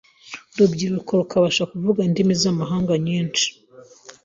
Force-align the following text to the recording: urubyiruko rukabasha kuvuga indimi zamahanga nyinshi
urubyiruko 0.53 1.11
rukabasha 1.19 1.63
kuvuga 1.71 1.99
indimi 2.07 2.33
zamahanga 2.41 2.93
nyinshi 3.07 3.45